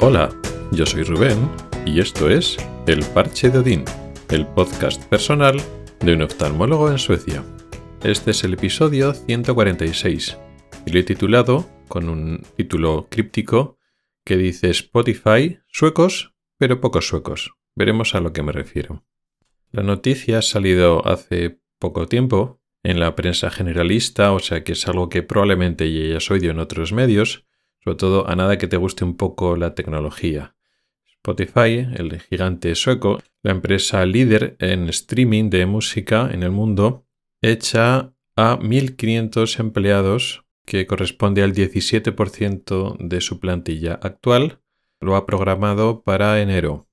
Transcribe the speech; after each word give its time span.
Hola, 0.00 0.30
yo 0.70 0.86
soy 0.86 1.02
Rubén 1.02 1.50
y 1.84 1.98
esto 1.98 2.30
es 2.30 2.56
El 2.86 3.04
Parche 3.06 3.50
de 3.50 3.58
Odín, 3.58 3.84
el 4.30 4.46
podcast 4.46 5.04
personal 5.06 5.60
de 5.98 6.12
un 6.12 6.22
oftalmólogo 6.22 6.88
en 6.88 6.98
Suecia. 6.98 7.42
Este 8.04 8.30
es 8.30 8.44
el 8.44 8.54
episodio 8.54 9.12
146 9.12 10.38
y 10.86 10.90
lo 10.92 11.00
he 11.00 11.02
titulado 11.02 11.68
con 11.88 12.08
un 12.08 12.44
título 12.56 13.08
críptico 13.10 13.76
que 14.24 14.36
dice 14.36 14.70
Spotify, 14.70 15.58
suecos, 15.66 16.32
pero 16.58 16.80
pocos 16.80 17.08
suecos. 17.08 17.56
Veremos 17.74 18.14
a 18.14 18.20
lo 18.20 18.32
que 18.32 18.44
me 18.44 18.52
refiero. 18.52 19.04
La 19.72 19.82
noticia 19.82 20.38
ha 20.38 20.42
salido 20.42 21.04
hace 21.08 21.58
poco 21.80 22.06
tiempo 22.06 22.62
en 22.84 23.00
la 23.00 23.16
prensa 23.16 23.50
generalista, 23.50 24.30
o 24.30 24.38
sea 24.38 24.62
que 24.62 24.72
es 24.72 24.86
algo 24.86 25.08
que 25.08 25.24
probablemente 25.24 25.92
ya 25.92 26.04
hayas 26.04 26.30
oído 26.30 26.52
en 26.52 26.60
otros 26.60 26.92
medios, 26.92 27.47
sobre 27.82 27.96
todo 27.96 28.28
a 28.28 28.36
nada 28.36 28.58
que 28.58 28.68
te 28.68 28.76
guste 28.76 29.04
un 29.04 29.16
poco 29.16 29.56
la 29.56 29.74
tecnología. 29.74 30.54
Spotify, 31.06 31.86
el 31.96 32.20
gigante 32.20 32.74
sueco, 32.74 33.20
la 33.42 33.52
empresa 33.52 34.04
líder 34.06 34.56
en 34.60 34.88
streaming 34.88 35.50
de 35.50 35.66
música 35.66 36.30
en 36.32 36.42
el 36.42 36.50
mundo, 36.50 37.06
echa 37.42 38.12
a 38.36 38.58
1.500 38.58 39.58
empleados, 39.60 40.44
que 40.64 40.86
corresponde 40.86 41.42
al 41.42 41.54
17% 41.54 42.96
de 42.98 43.20
su 43.20 43.40
plantilla 43.40 43.94
actual. 44.02 44.60
Lo 45.00 45.16
ha 45.16 45.26
programado 45.26 46.02
para 46.02 46.40
enero. 46.40 46.88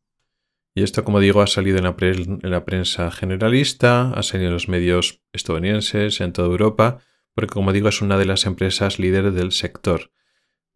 Y 0.74 0.84
esto, 0.84 1.04
como 1.04 1.20
digo, 1.20 1.42
ha 1.42 1.48
salido 1.48 1.78
en 1.78 1.86
la, 1.86 1.96
en 2.00 2.52
la 2.52 2.66
prensa 2.66 3.12
generalista, 3.12 4.12
ha 4.12 4.24
salido 4.24 4.50
en 4.50 4.54
los 4.54 4.70
medios 4.70 5.22
estadounidenses, 5.34 6.20
en 6.20 6.34
toda 6.34 6.48
Europa, 6.48 7.00
porque, 7.34 7.54
como 7.54 7.74
digo, 7.74 7.90
es 7.90 8.02
una 8.02 8.18
de 8.18 8.26
las 8.26 8.46
empresas 8.46 9.00
líderes 9.00 9.34
del 9.34 9.52
sector. 9.52 10.12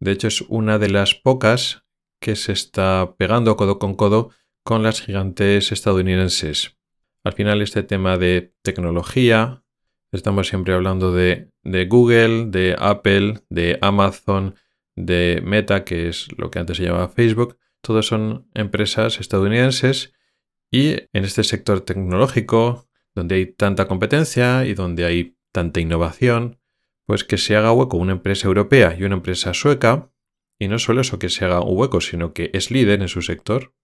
De 0.00 0.12
hecho, 0.12 0.28
es 0.28 0.40
una 0.42 0.78
de 0.78 0.88
las 0.88 1.14
pocas 1.14 1.84
que 2.20 2.34
se 2.34 2.52
está 2.52 3.14
pegando 3.18 3.56
codo 3.56 3.78
con 3.78 3.94
codo 3.94 4.30
con 4.62 4.82
las 4.82 5.00
gigantes 5.00 5.72
estadounidenses. 5.72 6.78
Al 7.22 7.34
final, 7.34 7.60
este 7.60 7.82
tema 7.82 8.16
de 8.16 8.54
tecnología, 8.62 9.62
estamos 10.10 10.48
siempre 10.48 10.74
hablando 10.74 11.12
de, 11.12 11.50
Google, 11.88 12.46
de 12.46 12.76
Apple, 12.78 13.40
de 13.50 13.78
Amazon, 13.82 14.54
de 14.96 15.42
Meta, 15.44 15.84
que 15.84 16.08
es 16.08 16.28
lo 16.36 16.50
que 16.50 16.58
antes 16.58 16.78
se 16.78 16.84
llamaba 16.84 17.08
Facebook, 17.08 17.58
todos 17.82 18.06
son 18.06 18.48
empresas 18.54 19.20
estadounidenses 19.20 20.12
y 20.70 20.92
en 21.12 21.24
este 21.24 21.44
sector 21.44 21.80
tecnológico, 21.80 22.88
donde 23.14 23.36
hay 23.36 23.46
tanta 23.46 23.88
competencia 23.88 24.64
y 24.64 24.74
donde 24.74 25.04
hay 25.04 25.36
tanta 25.52 25.80
innovación, 25.80 26.59
pues 27.10 27.24
que 27.24 27.38
se 27.38 27.56
haga 27.56 27.72
hueco 27.72 27.96
una 27.96 28.12
empresa 28.12 28.46
europea 28.46 28.94
y 28.96 29.02
una 29.02 29.16
empresa 29.16 29.52
sueca, 29.52 30.12
y 30.60 30.68
no 30.68 30.78
solo 30.78 31.00
eso 31.00 31.18
que 31.18 31.28
se 31.28 31.44
haga 31.44 31.60
un 31.60 31.76
hueco, 31.76 32.00
sino 32.00 32.32
que 32.32 32.52
es 32.54 32.70
líder 32.70 33.02
en 33.02 33.08
su 33.08 33.20
sector, 33.20 33.74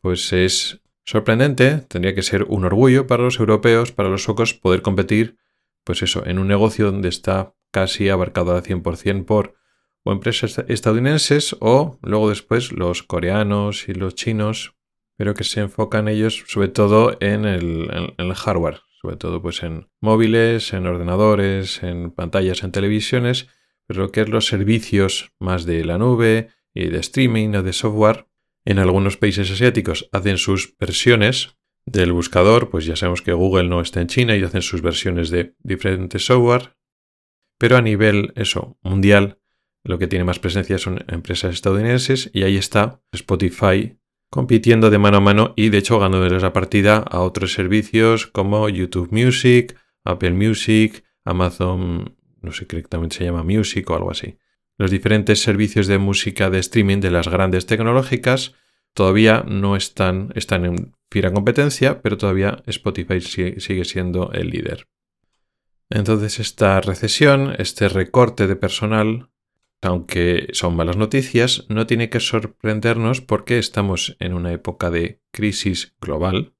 pues 0.00 0.32
es 0.32 0.80
sorprendente, 1.04 1.78
tendría 1.88 2.14
que 2.14 2.22
ser 2.22 2.44
un 2.44 2.64
orgullo 2.64 3.08
para 3.08 3.24
los 3.24 3.40
europeos, 3.40 3.90
para 3.90 4.08
los 4.08 4.22
suecos, 4.22 4.54
poder 4.54 4.82
competir, 4.82 5.36
pues 5.82 6.02
eso, 6.02 6.24
en 6.26 6.38
un 6.38 6.46
negocio 6.46 6.92
donde 6.92 7.08
está 7.08 7.56
casi 7.72 8.08
abarcado 8.08 8.54
al 8.54 8.62
100% 8.62 9.24
por 9.24 9.56
empresas 10.04 10.62
estadounidenses 10.68 11.56
o 11.58 11.98
luego 12.02 12.28
después 12.28 12.70
los 12.70 13.02
coreanos 13.02 13.88
y 13.88 13.94
los 13.94 14.14
chinos, 14.14 14.76
pero 15.16 15.34
que 15.34 15.42
se 15.42 15.58
enfocan 15.58 16.06
ellos 16.06 16.44
sobre 16.46 16.68
todo 16.68 17.16
en 17.18 17.46
el 17.46 18.34
hardware, 18.36 18.82
sobre 19.04 19.18
todo 19.18 19.42
pues 19.42 19.62
en 19.62 19.90
móviles, 20.00 20.72
en 20.72 20.86
ordenadores, 20.86 21.82
en 21.82 22.10
pantallas, 22.10 22.62
en 22.62 22.72
televisiones, 22.72 23.48
pero 23.86 24.00
lo 24.00 24.12
que 24.12 24.22
es 24.22 24.30
los 24.30 24.46
servicios 24.46 25.34
más 25.38 25.66
de 25.66 25.84
la 25.84 25.98
nube 25.98 26.48
y 26.72 26.86
de 26.86 27.00
streaming 27.00 27.50
o 27.50 27.62
de 27.62 27.74
software, 27.74 28.28
en 28.64 28.78
algunos 28.78 29.18
países 29.18 29.50
asiáticos 29.50 30.08
hacen 30.10 30.38
sus 30.38 30.74
versiones 30.78 31.58
del 31.84 32.12
buscador, 32.12 32.70
pues 32.70 32.86
ya 32.86 32.96
sabemos 32.96 33.20
que 33.20 33.34
Google 33.34 33.68
no 33.68 33.82
está 33.82 34.00
en 34.00 34.06
China 34.06 34.36
y 34.36 34.42
hacen 34.42 34.62
sus 34.62 34.80
versiones 34.80 35.28
de 35.28 35.54
diferentes 35.58 36.24
software, 36.24 36.74
pero 37.58 37.76
a 37.76 37.82
nivel 37.82 38.32
eso, 38.36 38.78
mundial, 38.80 39.38
lo 39.84 39.98
que 39.98 40.06
tiene 40.06 40.24
más 40.24 40.38
presencia 40.38 40.78
son 40.78 41.04
empresas 41.08 41.52
estadounidenses 41.52 42.30
y 42.32 42.44
ahí 42.44 42.56
está 42.56 43.02
Spotify 43.12 43.98
compitiendo 44.34 44.90
de 44.90 44.98
mano 44.98 45.18
a 45.18 45.20
mano 45.20 45.52
y 45.54 45.68
de 45.68 45.78
hecho 45.78 46.00
ganándoles 46.00 46.42
la 46.42 46.52
partida 46.52 46.96
a 46.96 47.20
otros 47.20 47.52
servicios 47.52 48.26
como 48.26 48.68
YouTube 48.68 49.12
Music, 49.12 49.78
Apple 50.02 50.32
Music, 50.32 51.04
Amazon, 51.24 52.16
no 52.42 52.50
sé 52.50 52.64
exactamente 52.64 53.14
se 53.14 53.24
llama 53.26 53.44
Music 53.44 53.88
o 53.88 53.94
algo 53.94 54.10
así. 54.10 54.36
Los 54.76 54.90
diferentes 54.90 55.40
servicios 55.40 55.86
de 55.86 55.98
música 55.98 56.50
de 56.50 56.58
streaming 56.58 56.98
de 56.98 57.12
las 57.12 57.28
grandes 57.28 57.66
tecnológicas 57.66 58.56
todavía 58.92 59.44
no 59.46 59.76
están, 59.76 60.32
están 60.34 60.64
en 60.64 60.96
fiera 61.12 61.32
competencia, 61.32 62.02
pero 62.02 62.18
todavía 62.18 62.60
Spotify 62.66 63.20
sigue 63.20 63.84
siendo 63.84 64.32
el 64.32 64.50
líder. 64.50 64.88
Entonces 65.90 66.40
esta 66.40 66.80
recesión, 66.80 67.54
este 67.58 67.88
recorte 67.88 68.48
de 68.48 68.56
personal, 68.56 69.30
aunque 69.84 70.48
son 70.52 70.76
malas 70.76 70.96
noticias, 70.96 71.66
no 71.68 71.86
tiene 71.86 72.10
que 72.10 72.20
sorprendernos 72.20 73.20
porque 73.20 73.58
estamos 73.58 74.16
en 74.20 74.34
una 74.34 74.52
época 74.52 74.90
de 74.90 75.20
crisis 75.30 75.94
global, 76.00 76.54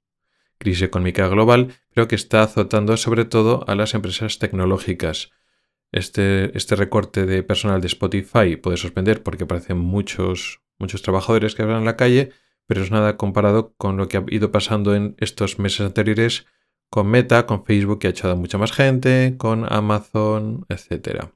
crisis 0.59 0.83
económica 0.83 1.29
global, 1.29 1.75
pero 1.95 2.09
que 2.09 2.15
está 2.15 2.43
azotando 2.43 2.97
sobre 2.97 3.25
todo 3.25 3.65
a 3.69 3.75
las 3.75 3.95
empresas 3.95 4.39
tecnológicas. 4.39 5.31
Este, 5.93 6.57
este 6.57 6.77
recorte 6.77 7.27
de 7.27 7.43
personal 7.43 7.81
de 7.81 7.87
Spotify 7.87 8.57
puede 8.57 8.77
sorprender 8.77 9.23
porque 9.23 9.47
parecen 9.47 9.79
muchos, 9.79 10.61
muchos 10.79 11.03
trabajadores 11.03 11.55
que 11.55 11.63
habrán 11.63 11.79
en 11.79 11.85
la 11.85 11.97
calle, 11.97 12.31
pero 12.67 12.83
es 12.83 12.91
nada 12.91 13.17
comparado 13.17 13.75
con 13.77 13.97
lo 13.97 14.09
que 14.09 14.17
ha 14.17 14.25
ido 14.29 14.51
pasando 14.51 14.95
en 14.95 15.15
estos 15.19 15.59
meses 15.59 15.83
anteriores 15.83 16.47
con 16.91 17.09
Meta, 17.09 17.47
con 17.47 17.65
Facebook 17.65 17.99
que 17.99 18.07
ha 18.07 18.11
echado 18.11 18.35
a 18.35 18.37
mucha 18.37 18.59
más 18.59 18.73
gente, 18.73 19.37
con 19.39 19.73
Amazon, 19.73 20.65
etcétera. 20.69 21.33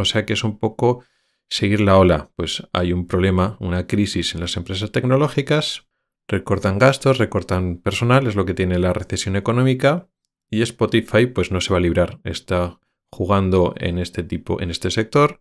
O 0.00 0.04
sea 0.04 0.24
que 0.24 0.32
es 0.32 0.44
un 0.44 0.58
poco 0.58 1.04
seguir 1.48 1.80
la 1.80 1.98
ola. 1.98 2.30
Pues 2.36 2.66
hay 2.72 2.92
un 2.92 3.06
problema, 3.06 3.56
una 3.60 3.86
crisis 3.86 4.34
en 4.34 4.40
las 4.40 4.56
empresas 4.56 4.92
tecnológicas, 4.92 5.86
recortan 6.26 6.78
gastos, 6.78 7.18
recortan 7.18 7.78
personal, 7.78 8.26
es 8.26 8.36
lo 8.36 8.44
que 8.44 8.54
tiene 8.54 8.78
la 8.78 8.92
recesión 8.92 9.36
económica 9.36 10.08
y 10.50 10.62
Spotify 10.62 11.26
pues 11.26 11.50
no 11.50 11.60
se 11.60 11.72
va 11.72 11.78
a 11.78 11.82
librar. 11.82 12.20
Está 12.24 12.80
jugando 13.10 13.74
en 13.78 13.98
este 13.98 14.22
tipo, 14.22 14.60
en 14.60 14.70
este 14.70 14.90
sector, 14.90 15.40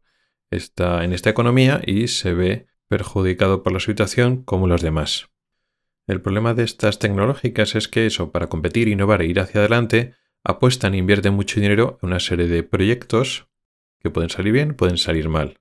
está 0.49 1.03
en 1.03 1.13
esta 1.13 1.29
economía 1.29 1.81
y 1.85 2.07
se 2.07 2.33
ve 2.33 2.67
perjudicado 2.87 3.63
por 3.63 3.73
la 3.73 3.79
situación 3.79 4.43
como 4.43 4.67
los 4.67 4.81
demás. 4.81 5.29
El 6.07 6.21
problema 6.21 6.53
de 6.53 6.63
estas 6.63 6.99
tecnológicas 6.99 7.75
es 7.75 7.89
que 7.89 8.05
eso, 8.05 8.31
para 8.31 8.47
competir, 8.47 8.87
innovar 8.87 9.21
e 9.21 9.27
ir 9.27 9.41
hacia 9.41 9.59
adelante, 9.59 10.13
apuestan 10.41 10.93
e 10.93 10.97
invierten 10.97 11.33
mucho 11.33 11.59
dinero 11.59 11.99
en 12.01 12.07
una 12.07 12.21
serie 12.21 12.47
de 12.47 12.63
proyectos 12.63 13.49
que 13.99 14.09
pueden 14.09 14.29
salir 14.29 14.53
bien, 14.53 14.73
pueden 14.73 14.97
salir 14.97 15.29
mal. 15.29 15.59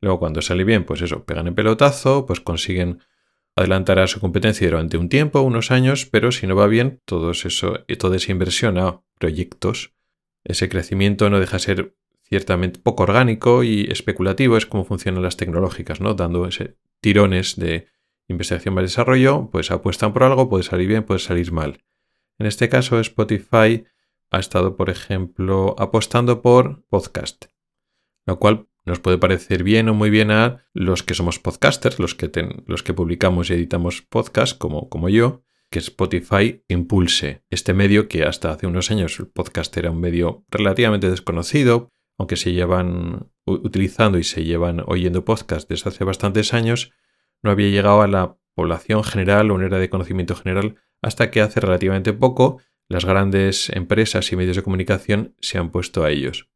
Luego 0.00 0.18
cuando 0.18 0.42
sale 0.42 0.64
bien, 0.64 0.84
pues 0.84 1.02
eso, 1.02 1.24
pegan 1.24 1.48
el 1.48 1.54
pelotazo, 1.54 2.26
pues 2.26 2.40
consiguen 2.40 3.00
adelantar 3.56 3.98
a 3.98 4.06
su 4.06 4.20
competencia 4.20 4.68
durante 4.68 4.96
un 4.96 5.08
tiempo, 5.08 5.40
unos 5.40 5.70
años, 5.70 6.06
pero 6.06 6.32
si 6.32 6.46
no 6.46 6.56
va 6.56 6.66
bien, 6.66 7.00
todo 7.04 7.32
eso, 7.32 7.84
toda 7.98 8.16
esa 8.16 8.32
inversión 8.32 8.78
a 8.78 9.02
proyectos, 9.18 9.92
ese 10.44 10.68
crecimiento 10.68 11.28
no 11.28 11.40
deja 11.40 11.56
de 11.56 11.60
ser 11.60 11.94
ciertamente 12.22 12.78
poco 12.78 13.02
orgánico 13.02 13.62
y 13.64 13.88
especulativo, 13.90 14.56
es 14.56 14.64
como 14.64 14.84
funcionan 14.84 15.22
las 15.22 15.36
tecnológicas, 15.36 16.00
¿no? 16.00 16.14
Dando 16.14 16.46
ese 16.46 16.76
tirones 17.00 17.56
de 17.56 17.88
investigación 18.28 18.78
y 18.78 18.82
desarrollo, 18.82 19.50
pues 19.50 19.70
apuestan 19.70 20.12
por 20.12 20.22
algo, 20.22 20.48
puede 20.48 20.62
salir 20.62 20.88
bien, 20.88 21.02
puede 21.02 21.20
salir 21.20 21.52
mal. 21.52 21.82
En 22.38 22.46
este 22.46 22.68
caso, 22.68 23.00
Spotify 23.00 23.84
ha 24.30 24.38
estado, 24.38 24.76
por 24.76 24.88
ejemplo, 24.88 25.74
apostando 25.78 26.40
por 26.40 26.84
podcast 26.88 27.49
lo 28.26 28.38
cual 28.38 28.66
nos 28.84 28.98
puede 28.98 29.18
parecer 29.18 29.62
bien 29.62 29.88
o 29.88 29.94
muy 29.94 30.10
bien 30.10 30.30
a 30.30 30.64
los 30.72 31.02
que 31.02 31.14
somos 31.14 31.38
podcasters, 31.38 31.98
los 31.98 32.14
que, 32.14 32.30
los 32.66 32.82
que 32.82 32.94
publicamos 32.94 33.50
y 33.50 33.54
editamos 33.54 34.02
podcast, 34.02 34.56
como, 34.58 34.88
como 34.88 35.08
yo, 35.08 35.42
que 35.70 35.78
Spotify 35.78 36.64
impulse 36.68 37.44
este 37.50 37.74
medio 37.74 38.08
que 38.08 38.24
hasta 38.24 38.50
hace 38.50 38.66
unos 38.66 38.90
años 38.90 39.18
el 39.20 39.28
podcast 39.28 39.76
era 39.76 39.90
un 39.90 40.00
medio 40.00 40.44
relativamente 40.50 41.08
desconocido, 41.08 41.90
aunque 42.18 42.36
se 42.36 42.52
llevan 42.52 43.30
utilizando 43.46 44.18
y 44.18 44.24
se 44.24 44.44
llevan 44.44 44.82
oyendo 44.86 45.24
podcast 45.24 45.68
desde 45.68 45.90
hace 45.90 46.04
bastantes 46.04 46.52
años, 46.52 46.92
no 47.42 47.50
había 47.50 47.70
llegado 47.70 48.02
a 48.02 48.08
la 48.08 48.36
población 48.54 49.04
general 49.04 49.50
o 49.50 49.54
una 49.54 49.66
era 49.66 49.78
de 49.78 49.88
conocimiento 49.88 50.34
general 50.34 50.76
hasta 51.02 51.30
que 51.30 51.40
hace 51.40 51.60
relativamente 51.60 52.12
poco 52.12 52.60
las 52.88 53.04
grandes 53.04 53.70
empresas 53.70 54.32
y 54.32 54.36
medios 54.36 54.56
de 54.56 54.62
comunicación 54.62 55.36
se 55.40 55.58
han 55.58 55.70
puesto 55.70 56.02
a 56.02 56.10
ellos. 56.10 56.49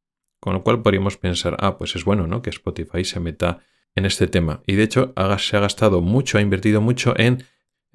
Con 0.44 0.52
lo 0.52 0.62
cual 0.62 0.82
podríamos 0.82 1.17
pensar, 1.17 1.56
ah, 1.61 1.79
pues 1.79 1.96
es 1.96 2.05
bueno, 2.05 2.26
¿no? 2.26 2.43
Que 2.43 2.50
Spotify 2.50 3.02
se 3.02 3.19
meta 3.19 3.61
en 3.94 4.05
este 4.05 4.26
tema. 4.26 4.62
Y 4.67 4.75
de 4.75 4.82
hecho 4.82 5.14
se 5.38 5.56
ha 5.56 5.61
gastado 5.61 6.02
mucho, 6.02 6.37
ha 6.37 6.43
invertido 6.43 6.82
mucho 6.82 7.14
en, 7.17 7.46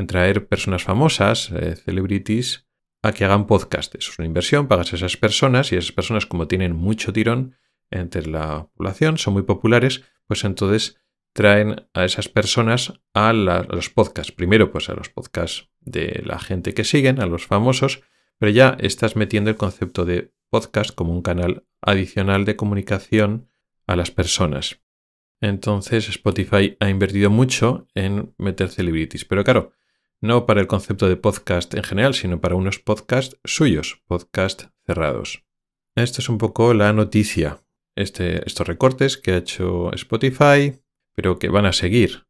traer 0.07 0.47
personas 0.47 0.81
famosas, 0.81 1.51
eh, 1.51 1.75
celebrities, 1.75 2.65
a 3.03 3.11
que 3.11 3.23
hagan 3.23 3.45
podcast. 3.45 3.93
Eso 3.93 4.09
es 4.09 4.17
una 4.17 4.25
inversión, 4.25 4.67
pagas 4.67 4.93
a 4.93 4.95
esas 4.95 5.15
personas 5.15 5.71
y 5.71 5.75
esas 5.75 5.91
personas 5.91 6.25
como 6.25 6.47
tienen 6.47 6.75
mucho 6.75 7.13
tirón 7.13 7.55
entre 7.91 8.25
la 8.25 8.67
población, 8.73 9.19
son 9.19 9.35
muy 9.35 9.43
populares, 9.43 10.01
pues 10.25 10.43
entonces 10.43 10.99
traen 11.33 11.87
a 11.93 12.03
esas 12.03 12.29
personas 12.29 12.99
a, 13.13 13.31
los 13.31 13.91
podcasts. 13.91 14.31
Primero, 14.31 14.71
pues 14.71 14.89
a 14.89 14.95
los 14.95 15.09
podcasts 15.09 15.69
de 15.81 16.23
la 16.25 16.39
gente 16.39 16.73
que 16.73 16.83
siguen, 16.83 17.21
a 17.21 17.27
los 17.27 17.45
famosos, 17.45 18.01
pero 18.39 18.51
ya 18.51 18.75
estás 18.79 19.15
metiendo 19.15 19.51
el 19.51 19.55
concepto 19.55 20.03
de 20.03 20.33
podcast 20.49 20.91
como 20.93 21.13
un 21.13 21.21
canal 21.21 21.65
adicional 21.81 22.45
de 22.45 22.55
comunicación 22.55 23.49
a 23.87 23.95
las 23.95 24.11
personas. 24.11 24.81
Entonces 25.41 26.09
Spotify 26.09 26.77
ha 26.79 26.89
invertido 26.89 27.29
mucho 27.29 27.87
en 27.95 28.33
meter 28.37 28.69
celebrities. 28.69 29.25
Pero 29.25 29.43
claro, 29.43 29.73
no 30.21 30.45
para 30.45 30.61
el 30.61 30.67
concepto 30.67 31.07
de 31.07 31.15
podcast 31.15 31.73
en 31.75 31.83
general, 31.83 32.13
sino 32.13 32.41
para 32.41 32.55
unos 32.55 32.79
podcasts 32.79 33.39
suyos, 33.45 34.01
podcasts 34.05 34.69
cerrados. 34.85 35.45
Esta 35.95 36.21
es 36.21 36.29
un 36.29 36.37
poco 36.37 36.73
la 36.73 36.91
noticia. 36.93 37.61
Este, 37.95 38.45
estos 38.45 38.67
recortes 38.67 39.17
que 39.17 39.31
ha 39.31 39.37
hecho 39.37 39.93
Spotify, 39.93 40.81
pero 41.15 41.39
que 41.39 41.49
van 41.49 41.65
a 41.65 41.73
seguir. 41.73 42.27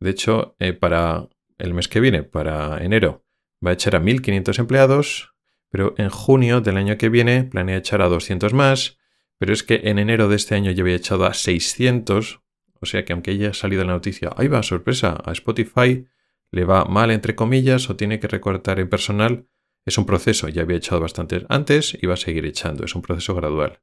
De 0.00 0.10
hecho, 0.10 0.56
eh, 0.58 0.72
para 0.72 1.28
el 1.58 1.74
mes 1.74 1.88
que 1.88 2.00
viene, 2.00 2.22
para 2.22 2.82
enero, 2.82 3.24
va 3.64 3.70
a 3.70 3.74
echar 3.74 3.94
a 3.94 4.00
1.500 4.00 4.58
empleados, 4.58 5.31
pero 5.72 5.94
en 5.96 6.10
junio 6.10 6.60
del 6.60 6.76
año 6.76 6.98
que 6.98 7.08
viene 7.08 7.44
planea 7.44 7.78
echar 7.78 8.02
a 8.02 8.08
200 8.08 8.52
más, 8.52 8.98
pero 9.38 9.54
es 9.54 9.62
que 9.62 9.80
en 9.84 9.98
enero 9.98 10.28
de 10.28 10.36
este 10.36 10.54
año 10.54 10.70
ya 10.70 10.82
había 10.82 10.94
echado 10.94 11.24
a 11.24 11.32
600, 11.32 12.42
o 12.78 12.86
sea 12.86 13.04
que 13.04 13.14
aunque 13.14 13.30
haya 13.30 13.54
salido 13.54 13.82
la 13.82 13.94
noticia, 13.94 14.30
ahí 14.36 14.48
va, 14.48 14.62
sorpresa, 14.62 15.20
a 15.24 15.32
Spotify 15.32 16.06
le 16.50 16.64
va 16.66 16.84
mal 16.84 17.10
entre 17.10 17.34
comillas 17.34 17.88
o 17.88 17.96
tiene 17.96 18.20
que 18.20 18.28
recortar 18.28 18.80
en 18.80 18.90
personal, 18.90 19.48
es 19.86 19.96
un 19.96 20.04
proceso, 20.04 20.46
ya 20.48 20.62
había 20.62 20.76
echado 20.76 21.00
bastante 21.00 21.46
antes 21.48 21.96
y 22.00 22.06
va 22.06 22.14
a 22.14 22.18
seguir 22.18 22.44
echando, 22.44 22.84
es 22.84 22.94
un 22.94 23.00
proceso 23.00 23.34
gradual. 23.34 23.80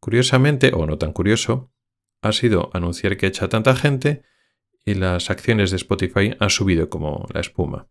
Curiosamente, 0.00 0.72
o 0.74 0.86
no 0.86 0.96
tan 0.96 1.12
curioso, 1.12 1.70
ha 2.22 2.32
sido 2.32 2.70
anunciar 2.72 3.18
que 3.18 3.26
echa 3.26 3.50
tanta 3.50 3.76
gente 3.76 4.22
y 4.84 4.94
las 4.94 5.30
acciones 5.30 5.70
de 5.70 5.76
Spotify 5.76 6.34
han 6.38 6.50
subido 6.50 6.88
como 6.88 7.28
la 7.34 7.40
espuma. 7.40 7.88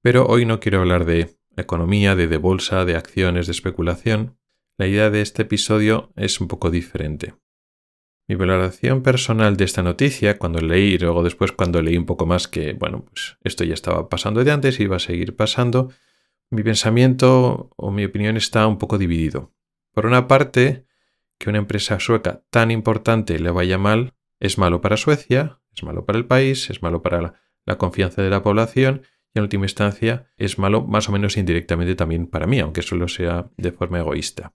Pero 0.00 0.26
hoy 0.26 0.46
no 0.46 0.58
quiero 0.58 0.80
hablar 0.80 1.04
de 1.04 1.36
economía, 1.62 2.16
de, 2.16 2.36
bolsa, 2.36 2.84
de 2.84 2.96
acciones, 2.96 3.46
de 3.46 3.52
especulación. 3.52 4.36
La 4.76 4.86
idea 4.86 5.10
de 5.10 5.20
este 5.20 5.42
episodio 5.42 6.12
es 6.16 6.40
un 6.40 6.48
poco 6.48 6.70
diferente. 6.70 7.34
Mi 8.26 8.34
valoración 8.34 9.02
personal 9.02 9.56
de 9.56 9.64
esta 9.64 9.82
noticia, 9.82 10.38
cuando 10.38 10.60
leí 10.60 10.94
y 10.94 10.98
luego 10.98 11.22
después 11.22 11.52
cuando 11.52 11.82
leí 11.82 11.96
un 11.96 12.06
poco 12.06 12.26
más 12.26 12.48
que, 12.48 12.72
bueno, 12.72 13.04
pues 13.04 13.36
esto 13.44 13.64
ya 13.64 13.74
estaba 13.74 14.08
pasando 14.08 14.42
de 14.42 14.50
antes 14.50 14.80
y 14.80 14.84
iba 14.84 14.96
a 14.96 15.00
seguir 15.00 15.36
pasando, 15.36 15.90
mi 16.50 16.62
pensamiento 16.62 17.70
o 17.76 17.90
mi 17.90 18.04
opinión 18.04 18.36
está 18.36 18.66
un 18.66 18.78
poco 18.78 18.98
dividido. 18.98 19.52
Por 19.92 20.06
una 20.06 20.26
parte, 20.26 20.86
que 21.38 21.50
una 21.50 21.58
empresa 21.58 22.00
sueca 22.00 22.42
tan 22.50 22.70
importante 22.70 23.38
le 23.38 23.50
vaya 23.50 23.78
mal 23.78 24.14
es 24.40 24.58
malo 24.58 24.80
para 24.80 24.96
Suecia, 24.96 25.60
es 25.74 25.82
malo 25.82 26.04
para 26.04 26.18
el 26.18 26.26
país, 26.26 26.70
es 26.70 26.82
malo 26.82 27.02
para 27.02 27.38
la, 27.64 27.78
confianza 27.78 28.22
de 28.22 28.30
la 28.30 28.42
población 28.42 29.02
y 29.34 29.38
en 29.38 29.42
última 29.42 29.64
instancia 29.64 30.32
es 30.36 30.58
malo 30.58 30.82
más 30.82 31.08
o 31.08 31.12
menos 31.12 31.36
indirectamente 31.36 31.96
también 31.96 32.28
para 32.28 32.46
mí, 32.46 32.60
aunque 32.60 32.82
solo 32.82 33.08
sea 33.08 33.50
de 33.56 33.72
forma 33.72 33.98
egoísta. 33.98 34.54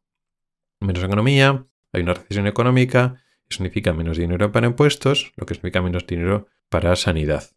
Menos 0.80 1.04
economía, 1.04 1.68
hay 1.92 2.02
una 2.02 2.14
recesión 2.14 2.48
económica, 2.48 3.22
significa 3.50 3.92
menos 3.92 4.18
dinero 4.18 4.52
para 4.52 4.68
impuestos, 4.68 5.34
lo 5.36 5.46
que 5.46 5.56
significa 5.56 5.82
menos 5.82 6.08
dinero 6.08 6.48
para 6.70 6.96
sanidad. 6.96 7.52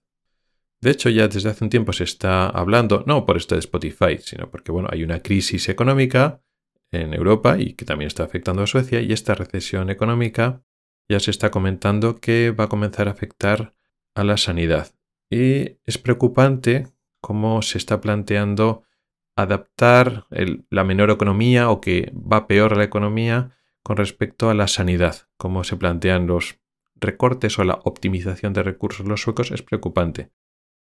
De 0.80 0.90
hecho, 0.90 1.10
ya 1.10 1.28
desde 1.28 1.48
hace 1.48 1.62
un 1.62 1.70
tiempo 1.70 1.92
se 1.92 2.02
está 2.02 2.48
hablando, 2.48 3.04
no 3.06 3.24
por 3.24 3.36
esto 3.36 3.54
de 3.54 3.60
Spotify, 3.60 4.18
sino 4.18 4.50
porque 4.50 4.72
bueno, 4.72 4.88
hay 4.90 5.04
una 5.04 5.20
crisis 5.20 5.68
económica 5.68 6.42
en 6.90 7.14
Europa 7.14 7.56
y 7.58 7.74
que 7.74 7.84
también 7.84 8.08
está 8.08 8.24
afectando 8.24 8.62
a 8.62 8.66
Suecia 8.66 9.00
y 9.00 9.12
esta 9.12 9.36
recesión 9.36 9.90
económica 9.90 10.64
ya 11.08 11.20
se 11.20 11.30
está 11.30 11.52
comentando 11.52 12.16
que 12.16 12.50
va 12.50 12.64
a 12.64 12.68
comenzar 12.68 13.06
a 13.06 13.12
afectar 13.12 13.74
a 14.14 14.24
la 14.24 14.36
sanidad. 14.36 14.92
Y 15.30 15.78
es 15.84 15.98
preocupante 15.98 16.88
cómo 17.22 17.62
se 17.62 17.78
está 17.78 18.02
planteando 18.02 18.82
adaptar 19.36 20.26
la 20.68 20.84
menor 20.84 21.10
economía 21.10 21.70
o 21.70 21.80
que 21.80 22.12
va 22.14 22.46
peor 22.46 22.76
la 22.76 22.84
economía 22.84 23.52
con 23.82 23.96
respecto 23.96 24.50
a 24.50 24.54
la 24.54 24.68
sanidad. 24.68 25.28
Cómo 25.38 25.64
se 25.64 25.76
plantean 25.76 26.26
los 26.26 26.58
recortes 26.96 27.58
o 27.58 27.64
la 27.64 27.80
optimización 27.84 28.52
de 28.52 28.62
recursos 28.62 29.06
los 29.06 29.22
suecos 29.22 29.52
es 29.52 29.62
preocupante. 29.62 30.30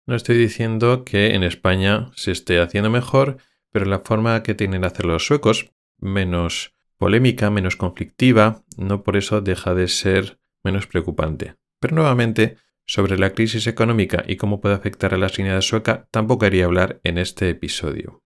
No 0.08 0.16
estoy 0.16 0.38
diciendo 0.38 1.04
que 1.06 1.36
en 1.36 1.44
España 1.44 2.12
se 2.16 2.32
esté 2.32 2.60
haciendo 2.60 2.90
mejor, 2.90 3.38
pero 3.72 3.86
la 3.86 4.00
forma 4.00 4.44
que 4.44 4.56
tienen 4.56 4.82
de 4.82 4.88
hacer 4.88 5.06
los 5.06 5.26
suecos, 5.26 5.72
menos 6.00 6.74
polémica, 6.98 7.50
menos 7.50 7.76
conflictiva, 7.76 8.64
no 8.78 9.04
por 9.04 9.18
eso 9.18 9.42
deja 9.42 9.74
de 9.74 9.88
ser 9.88 10.40
menos 10.64 10.88
preocupante. 10.88 11.56
Pero 11.80 11.96
nuevamente, 11.96 12.58
sobre 12.86 13.18
la 13.18 13.32
crisis 13.32 13.68
económica 13.68 14.24
y 14.28 14.36
cómo 14.36 14.62
puede 14.62 14.76
afectar 14.76 15.14
a 15.14 15.18
la 15.18 15.30
sanidad 15.30 15.62
sueca, 15.62 16.08
tampoco 16.12 16.46
quería 16.46 16.66
hablar 16.66 17.00
en 17.04 17.18
este 17.18 17.50
episodio. 17.50 18.24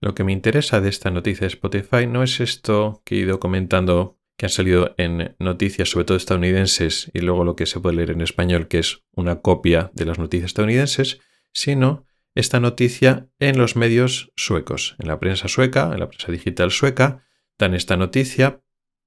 Lo 0.00 0.14
que 0.14 0.24
me 0.24 0.32
interesa 0.32 0.80
de 0.80 0.90
esta 0.90 1.10
noticia 1.10 1.42
de 1.42 1.54
Spotify 1.54 2.06
no 2.06 2.22
es 2.22 2.40
esto 2.40 3.02
que 3.04 3.14
he 3.14 3.18
ido 3.20 3.40
comentando 3.40 4.18
que 4.36 4.46
han 4.46 4.50
salido 4.50 4.94
en 4.98 5.36
noticias, 5.38 5.90
sobre 5.90 6.04
todo 6.04 6.16
estadounidenses, 6.16 7.10
y 7.14 7.20
luego 7.20 7.44
lo 7.44 7.56
que 7.56 7.66
se 7.66 7.80
puede 7.80 7.96
leer 7.96 8.10
en 8.10 8.20
español, 8.20 8.68
que 8.68 8.80
es 8.80 9.04
una 9.12 9.40
copia 9.40 9.90
de 9.94 10.04
las 10.04 10.18
noticias 10.18 10.50
estadounidenses, 10.50 11.20
sino 11.52 12.04
esta 12.34 12.58
noticia 12.58 13.30
en 13.38 13.58
los 13.58 13.76
medios 13.76 14.32
suecos, 14.34 14.96
en 14.98 15.08
la 15.08 15.20
prensa 15.20 15.46
sueca, 15.46 15.90
en 15.92 16.00
la 16.00 16.08
prensa 16.08 16.32
digital 16.32 16.72
sueca, 16.72 17.24
dan 17.58 17.74
esta 17.74 17.96
noticia, 17.96 18.60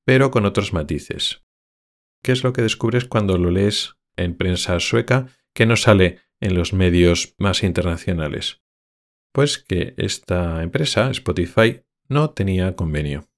pero 0.05 0.31
con 0.31 0.45
otros 0.45 0.71
matices. 0.71 1.43
¿Qué 2.23 2.31
es 2.31 2.43
lo 2.43 2.53
que 2.53 2.61
descubres 2.61 3.05
cuando 3.05 3.37
lo 3.37 3.51
lees 3.51 3.96
en 4.17 4.35
prensa 4.35 4.79
sueca 4.79 5.27
que 5.53 5.65
no 5.65 5.75
sale 5.75 6.19
en 6.39 6.55
los 6.55 6.73
medios 6.73 7.35
más 7.37 7.63
internacionales? 7.63 8.61
Pues 9.31 9.57
que 9.57 9.93
esta 9.97 10.63
empresa, 10.63 11.09
Spotify, 11.11 11.81
no 12.09 12.31
tenía 12.31 12.75
convenio. 12.75 13.29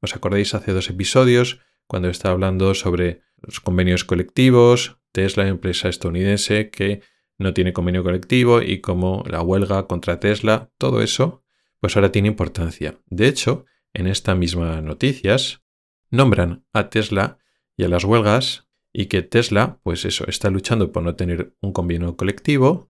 ¿Os 0.00 0.16
acordáis 0.16 0.54
hace 0.54 0.72
dos 0.72 0.90
episodios 0.90 1.60
cuando 1.86 2.08
estaba 2.08 2.32
hablando 2.32 2.74
sobre 2.74 3.22
los 3.36 3.60
convenios 3.60 4.04
colectivos, 4.04 4.98
Tesla, 5.12 5.46
empresa 5.48 5.88
estadounidense 5.88 6.70
que 6.70 7.02
no 7.38 7.52
tiene 7.52 7.72
convenio 7.72 8.02
colectivo 8.02 8.62
y 8.62 8.80
cómo 8.80 9.24
la 9.28 9.42
huelga 9.42 9.86
contra 9.86 10.20
Tesla, 10.20 10.70
todo 10.78 11.02
eso, 11.02 11.44
pues 11.80 11.96
ahora 11.96 12.12
tiene 12.12 12.28
importancia. 12.28 12.98
De 13.06 13.26
hecho, 13.26 13.66
en 13.92 14.06
esta 14.06 14.34
misma 14.34 14.80
noticias 14.80 15.62
nombran 16.10 16.64
a 16.72 16.88
Tesla 16.88 17.38
y 17.76 17.84
a 17.84 17.88
las 17.88 18.04
huelgas 18.04 18.68
y 18.92 19.06
que 19.06 19.22
Tesla, 19.22 19.78
pues 19.82 20.04
eso, 20.04 20.26
está 20.26 20.50
luchando 20.50 20.92
por 20.92 21.02
no 21.02 21.14
tener 21.14 21.54
un 21.60 21.72
convenio 21.72 22.16
colectivo 22.16 22.90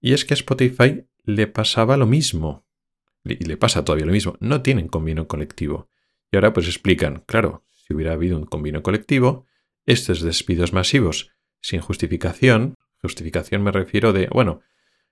y 0.00 0.12
es 0.12 0.24
que 0.24 0.34
Spotify 0.34 1.06
le 1.24 1.46
pasaba 1.46 1.96
lo 1.96 2.06
mismo. 2.06 2.64
Y 3.24 3.44
le 3.44 3.56
pasa 3.56 3.84
todavía 3.84 4.06
lo 4.06 4.12
mismo. 4.12 4.36
No 4.40 4.62
tienen 4.62 4.88
convenio 4.88 5.28
colectivo. 5.28 5.88
Y 6.32 6.36
ahora 6.36 6.52
pues 6.52 6.66
explican, 6.66 7.22
claro, 7.26 7.64
si 7.72 7.94
hubiera 7.94 8.12
habido 8.12 8.38
un 8.38 8.46
convenio 8.46 8.82
colectivo, 8.82 9.46
estos 9.86 10.22
despidos 10.22 10.72
masivos 10.72 11.32
sin 11.60 11.80
justificación, 11.80 12.74
justificación 13.02 13.62
me 13.62 13.72
refiero 13.72 14.12
de, 14.12 14.28
bueno, 14.28 14.60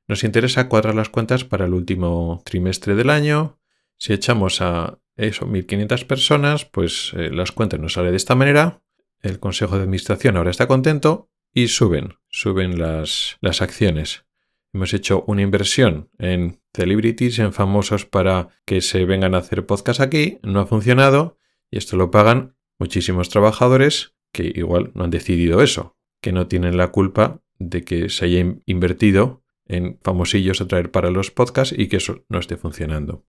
nos 0.07 0.25
interesa 0.25 0.69
cuadrar 0.69 0.95
las 0.95 1.11
cuentas 1.11 1.45
para 1.45 1.67
el 1.67 1.75
último 1.75 2.43
trimestre 2.45 2.95
del 2.95 3.11
año. 3.11 3.59
Si 3.99 4.13
echamos 4.13 4.63
a 4.63 4.99
eso, 5.17 5.47
1.500 5.47 6.07
personas, 6.07 6.65
pues 6.65 7.13
eh, 7.15 7.31
las 7.31 7.53
cuentas 7.53 7.81
nos 7.81 7.95
salen 7.95 8.13
de 8.13 8.17
esta 8.17 8.35
manera. 8.35 8.81
El 9.23 9.41
Consejo 9.41 9.77
de 9.77 9.83
Administración 9.83 10.37
ahora 10.37 10.51
está 10.51 10.67
contento 10.67 11.31
y 11.53 11.69
suben, 11.69 12.15
suben 12.29 12.79
las, 12.79 13.37
las 13.41 13.63
acciones. 13.63 14.25
Hemos 14.73 14.93
hecho 14.95 15.25
una 15.27 15.43
inversión 15.43 16.11
en 16.19 16.61
celebrities, 16.75 17.39
en 17.39 17.53
famosos 17.53 18.05
para 18.05 18.49
que 18.65 18.81
se 18.81 19.05
vengan 19.05 19.35
a 19.35 19.39
hacer 19.39 19.67
podcast 19.67 20.01
aquí. 20.01 20.39
No 20.43 20.61
ha 20.61 20.67
funcionado 20.67 21.39
y 21.71 21.79
esto 21.79 21.97
lo 21.97 22.11
pagan 22.11 22.57
muchísimos 22.79 23.29
trabajadores 23.29 24.15
que 24.33 24.53
igual 24.55 24.93
no 24.95 25.05
han 25.05 25.11
decidido 25.11 25.63
eso, 25.63 25.97
que 26.21 26.33
no 26.33 26.47
tienen 26.47 26.77
la 26.77 26.89
culpa 26.89 27.43
de 27.59 27.83
que 27.83 28.09
se 28.09 28.27
haya 28.27 28.45
invertido 28.67 29.43
en 29.65 29.99
famosillos 30.03 30.61
a 30.61 30.69
traer 30.69 30.91
para 30.91 31.11
los 31.11 31.31
podcasts 31.31 31.75
y 31.77 31.89
que 31.89 31.97
eso 31.97 32.25
no 32.29 32.39
esté 32.39 32.57
funcionando. 32.57 33.25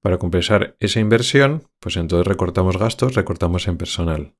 Para 0.00 0.18
compensar 0.18 0.76
esa 0.80 1.00
inversión, 1.00 1.68
pues 1.80 1.96
entonces 1.96 2.26
recortamos 2.26 2.78
gastos, 2.78 3.14
recortamos 3.14 3.66
en 3.68 3.76
personal. 3.76 4.34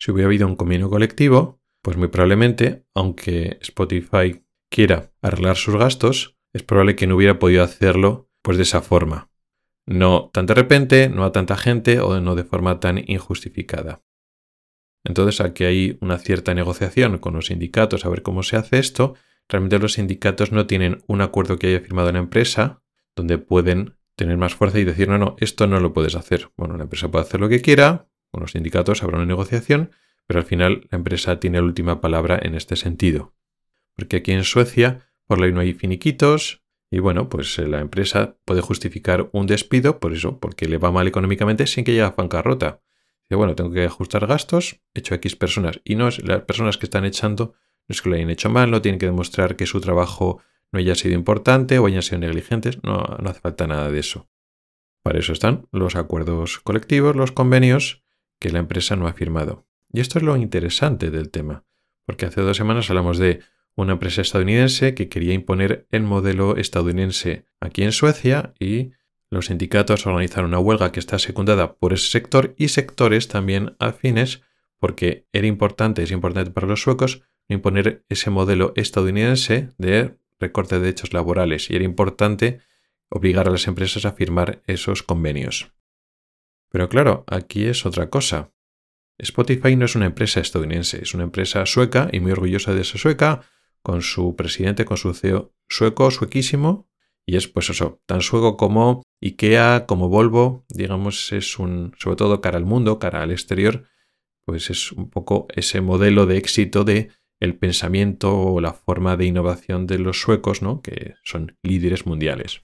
Si 0.00 0.10
hubiera 0.10 0.28
habido 0.28 0.46
un 0.46 0.56
convenio 0.56 0.88
colectivo, 0.88 1.60
pues 1.82 1.98
muy 1.98 2.08
probablemente, 2.08 2.86
aunque 2.94 3.58
Spotify 3.60 4.42
quiera 4.70 5.12
arreglar 5.20 5.56
sus 5.56 5.76
gastos, 5.76 6.38
es 6.54 6.62
probable 6.62 6.96
que 6.96 7.06
no 7.06 7.16
hubiera 7.16 7.38
podido 7.38 7.62
hacerlo 7.62 8.30
pues 8.42 8.56
de 8.56 8.62
esa 8.62 8.80
forma. 8.80 9.30
No 9.84 10.30
tan 10.32 10.46
de 10.46 10.54
repente, 10.54 11.10
no 11.10 11.24
a 11.24 11.32
tanta 11.32 11.56
gente 11.56 12.00
o 12.00 12.18
no 12.18 12.34
de 12.34 12.44
forma 12.44 12.80
tan 12.80 12.98
injustificada. 13.06 14.02
Entonces 15.04 15.42
aquí 15.42 15.64
hay 15.64 15.98
una 16.00 16.18
cierta 16.18 16.54
negociación 16.54 17.18
con 17.18 17.34
los 17.34 17.46
sindicatos 17.46 18.06
a 18.06 18.08
ver 18.08 18.22
cómo 18.22 18.42
se 18.42 18.56
hace 18.56 18.78
esto. 18.78 19.14
Realmente 19.50 19.78
los 19.78 19.94
sindicatos 19.94 20.50
no 20.50 20.66
tienen 20.66 21.02
un 21.08 21.20
acuerdo 21.20 21.58
que 21.58 21.66
haya 21.66 21.80
firmado 21.80 22.10
la 22.10 22.20
empresa 22.20 22.82
donde 23.14 23.36
pueden 23.36 23.96
tener 24.16 24.38
más 24.38 24.54
fuerza 24.54 24.78
y 24.78 24.84
decir, 24.84 25.08
no, 25.08 25.18
no, 25.18 25.36
esto 25.40 25.66
no 25.66 25.78
lo 25.78 25.92
puedes 25.92 26.14
hacer. 26.14 26.50
Bueno, 26.56 26.76
la 26.78 26.84
empresa 26.84 27.10
puede 27.10 27.24
hacer 27.24 27.40
lo 27.40 27.48
que 27.48 27.60
quiera, 27.60 28.09
con 28.30 28.42
los 28.42 28.52
sindicatos 28.52 29.02
habrá 29.02 29.16
una 29.16 29.26
negociación, 29.26 29.90
pero 30.26 30.40
al 30.40 30.46
final 30.46 30.86
la 30.90 30.98
empresa 30.98 31.40
tiene 31.40 31.58
la 31.58 31.64
última 31.64 32.00
palabra 32.00 32.38
en 32.40 32.54
este 32.54 32.76
sentido. 32.76 33.34
Porque 33.96 34.18
aquí 34.18 34.32
en 34.32 34.44
Suecia, 34.44 35.06
por 35.26 35.40
ley 35.40 35.52
no 35.52 35.60
hay 35.60 35.72
finiquitos, 35.72 36.62
y 36.90 36.98
bueno, 36.98 37.28
pues 37.28 37.58
eh, 37.58 37.68
la 37.68 37.80
empresa 37.80 38.36
puede 38.44 38.60
justificar 38.60 39.28
un 39.32 39.46
despido 39.46 40.00
por 40.00 40.12
eso, 40.12 40.40
porque 40.40 40.68
le 40.68 40.78
va 40.78 40.90
mal 40.90 41.06
económicamente 41.06 41.66
sin 41.66 41.84
que 41.84 41.92
llegue 41.92 42.04
a 42.04 42.10
bancarrota. 42.10 42.80
Dice, 43.28 43.36
bueno, 43.36 43.54
tengo 43.54 43.70
que 43.70 43.84
ajustar 43.84 44.26
gastos, 44.26 44.80
he 44.94 45.00
hecho 45.00 45.14
X 45.14 45.36
personas. 45.36 45.80
Y 45.84 45.94
no 45.94 46.08
es 46.08 46.22
las 46.24 46.42
personas 46.42 46.78
que 46.78 46.86
están 46.86 47.04
echando, 47.04 47.54
no 47.88 47.92
es 47.92 48.02
que 48.02 48.08
lo 48.08 48.16
hayan 48.16 48.30
hecho 48.30 48.50
mal, 48.50 48.70
no 48.70 48.82
tienen 48.82 48.98
que 48.98 49.06
demostrar 49.06 49.54
que 49.54 49.66
su 49.66 49.80
trabajo 49.80 50.40
no 50.72 50.78
haya 50.78 50.94
sido 50.96 51.14
importante 51.14 51.78
o 51.78 51.86
hayan 51.86 52.02
sido 52.02 52.18
negligentes, 52.18 52.82
no, 52.82 53.16
no 53.20 53.30
hace 53.30 53.40
falta 53.40 53.66
nada 53.66 53.90
de 53.90 54.00
eso. 54.00 54.28
Para 55.02 55.18
eso 55.18 55.32
están 55.32 55.66
los 55.70 55.96
acuerdos 55.96 56.58
colectivos, 56.58 57.16
los 57.16 57.32
convenios 57.32 58.02
que 58.40 58.50
la 58.50 58.58
empresa 58.58 58.96
no 58.96 59.06
ha 59.06 59.12
firmado. 59.12 59.66
Y 59.92 60.00
esto 60.00 60.18
es 60.18 60.24
lo 60.24 60.36
interesante 60.36 61.10
del 61.10 61.30
tema, 61.30 61.64
porque 62.04 62.26
hace 62.26 62.40
dos 62.40 62.56
semanas 62.56 62.90
hablamos 62.90 63.18
de 63.18 63.40
una 63.76 63.92
empresa 63.92 64.22
estadounidense 64.22 64.94
que 64.94 65.08
quería 65.08 65.32
imponer 65.32 65.86
el 65.90 66.02
modelo 66.02 66.56
estadounidense 66.56 67.44
aquí 67.60 67.82
en 67.82 67.92
Suecia 67.92 68.52
y 68.58 68.92
los 69.30 69.46
sindicatos 69.46 70.06
organizaron 70.06 70.50
una 70.50 70.58
huelga 70.58 70.90
que 70.90 70.98
está 70.98 71.18
secundada 71.18 71.74
por 71.76 71.92
ese 71.92 72.10
sector 72.10 72.54
y 72.58 72.68
sectores 72.68 73.28
también 73.28 73.76
afines 73.78 74.42
porque 74.80 75.26
era 75.32 75.46
importante, 75.46 76.02
es 76.02 76.10
importante 76.10 76.50
para 76.50 76.66
los 76.66 76.82
suecos 76.82 77.22
imponer 77.48 78.04
ese 78.08 78.30
modelo 78.30 78.72
estadounidense 78.76 79.68
de 79.78 80.16
recorte 80.38 80.76
de 80.76 80.82
derechos 80.82 81.12
laborales 81.12 81.70
y 81.70 81.76
era 81.76 81.84
importante 81.84 82.60
obligar 83.08 83.48
a 83.48 83.50
las 83.50 83.66
empresas 83.66 84.04
a 84.04 84.12
firmar 84.12 84.62
esos 84.66 85.02
convenios. 85.02 85.72
Pero 86.70 86.88
claro, 86.88 87.24
aquí 87.26 87.64
es 87.64 87.84
otra 87.84 88.10
cosa. 88.10 88.52
Spotify 89.18 89.76
no 89.76 89.84
es 89.84 89.96
una 89.96 90.06
empresa 90.06 90.40
estadounidense, 90.40 91.02
es 91.02 91.14
una 91.14 91.24
empresa 91.24 91.66
sueca 91.66 92.08
y 92.12 92.20
muy 92.20 92.32
orgullosa 92.32 92.74
de 92.74 92.84
ser 92.84 93.00
sueca, 93.00 93.42
con 93.82 94.02
su 94.02 94.36
presidente, 94.36 94.84
con 94.84 94.96
su 94.96 95.12
CEO 95.14 95.52
sueco, 95.68 96.10
suequísimo, 96.10 96.88
y 97.26 97.36
es 97.36 97.48
pues 97.48 97.70
eso, 97.70 98.00
tan 98.06 98.22
sueco 98.22 98.56
como 98.56 99.02
IKEA, 99.20 99.86
como 99.86 100.08
Volvo, 100.08 100.64
digamos, 100.68 101.32
es 101.32 101.58
un, 101.58 101.92
sobre 101.98 102.16
todo 102.16 102.40
cara 102.40 102.58
al 102.58 102.64
mundo, 102.64 102.98
cara 102.98 103.22
al 103.22 103.30
exterior, 103.30 103.84
pues 104.44 104.70
es 104.70 104.92
un 104.92 105.10
poco 105.10 105.46
ese 105.54 105.80
modelo 105.80 106.26
de 106.26 106.38
éxito 106.38 106.84
de 106.84 107.10
el 107.38 107.56
pensamiento 107.56 108.36
o 108.36 108.60
la 108.60 108.72
forma 108.72 109.16
de 109.16 109.26
innovación 109.26 109.86
de 109.86 109.98
los 109.98 110.20
suecos, 110.20 110.60
¿no? 110.60 110.82
que 110.82 111.14
son 111.24 111.56
líderes 111.62 112.06
mundiales. 112.06 112.62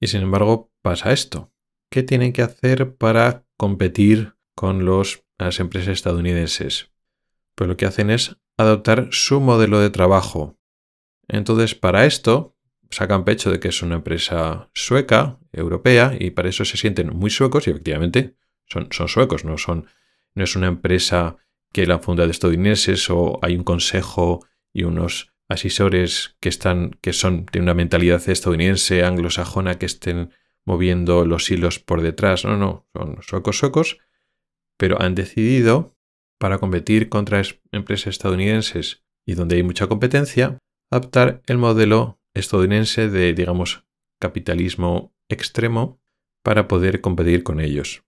Y 0.00 0.06
sin 0.06 0.22
embargo 0.22 0.72
pasa 0.82 1.12
esto. 1.12 1.52
¿Qué 1.90 2.04
tienen 2.04 2.32
que 2.32 2.42
hacer 2.42 2.94
para 2.94 3.44
competir 3.56 4.34
con 4.54 4.84
los, 4.84 5.24
las 5.38 5.58
empresas 5.58 5.88
estadounidenses? 5.88 6.92
Pues 7.56 7.66
lo 7.66 7.76
que 7.76 7.84
hacen 7.84 8.10
es 8.10 8.36
adoptar 8.56 9.08
su 9.10 9.40
modelo 9.40 9.80
de 9.80 9.90
trabajo. 9.90 10.56
Entonces, 11.26 11.74
para 11.74 12.06
esto, 12.06 12.56
sacan 12.90 13.24
pecho 13.24 13.50
de 13.50 13.58
que 13.58 13.68
es 13.68 13.82
una 13.82 13.96
empresa 13.96 14.70
sueca, 14.72 15.40
europea, 15.52 16.14
y 16.18 16.30
para 16.30 16.48
eso 16.48 16.64
se 16.64 16.76
sienten 16.76 17.08
muy 17.08 17.30
suecos, 17.30 17.66
y 17.66 17.70
efectivamente 17.70 18.36
son, 18.66 18.86
son 18.92 19.08
suecos, 19.08 19.44
no, 19.44 19.58
son, 19.58 19.86
no 20.36 20.44
es 20.44 20.54
una 20.54 20.68
empresa 20.68 21.38
que 21.72 21.86
la 21.86 21.98
funda 21.98 22.24
de 22.24 22.30
estadounidenses 22.30 23.10
o 23.10 23.40
hay 23.42 23.56
un 23.56 23.64
consejo 23.64 24.46
y 24.72 24.84
unos 24.84 25.32
asesores 25.48 26.36
que 26.38 26.48
están, 26.48 26.96
que 27.00 27.12
son, 27.12 27.46
de 27.50 27.58
una 27.58 27.74
mentalidad 27.74 28.28
estadounidense, 28.28 29.04
anglosajona, 29.04 29.76
que 29.78 29.86
estén 29.86 30.30
moviendo 30.66 31.24
los 31.24 31.50
hilos 31.50 31.78
por 31.78 32.02
detrás. 32.02 32.44
No, 32.44 32.56
no, 32.56 32.86
son 32.94 33.18
suecos 33.22 33.58
suecos, 33.58 33.98
pero 34.76 35.00
han 35.00 35.14
decidido, 35.14 35.96
para 36.38 36.58
competir 36.58 37.08
contra 37.08 37.42
empresas 37.72 38.08
estadounidenses 38.08 39.04
y 39.26 39.34
donde 39.34 39.56
hay 39.56 39.62
mucha 39.62 39.86
competencia, 39.88 40.58
adaptar 40.90 41.42
el 41.46 41.58
modelo 41.58 42.18
estadounidense 42.34 43.08
de, 43.08 43.34
digamos, 43.34 43.84
capitalismo 44.18 45.14
extremo 45.28 46.00
para 46.42 46.68
poder 46.68 47.00
competir 47.00 47.42
con 47.42 47.60
ellos. 47.60 48.04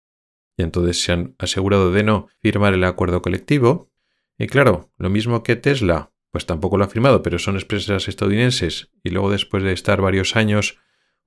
Y 0.57 0.63
entonces 0.63 1.03
se 1.03 1.13
han 1.13 1.35
asegurado 1.39 1.93
de 1.93 2.05
no 2.05 2.29
firmar 2.41 2.75
el 2.75 2.85
acuerdo 2.85 3.23
colectivo. 3.23 3.91
Y 4.39 4.47
claro, 4.47 4.91
lo 4.97 5.11
mismo 5.11 5.43
que 5.43 5.57
Tesla 5.57 6.13
pues 6.33 6.47
tampoco 6.47 6.79
lo 6.79 6.85
ha 6.85 6.89
firmado, 6.89 7.23
pero 7.23 7.39
son 7.39 7.57
empresas 7.57 8.09
estadounidenses 8.09 8.91
y 9.05 9.11
luego 9.11 9.31
después 9.31 9.63
de 9.63 9.73
estar 9.73 10.01
varios 10.01 10.35
años 10.35 10.79